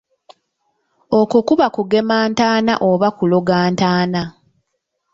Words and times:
Okwo 1.19 1.39
kuba 1.47 1.65
kugema 1.75 2.17
ntaana 2.31 2.73
oba 2.89 3.07
kuloga 3.17 3.57
ntaana. 3.73 4.21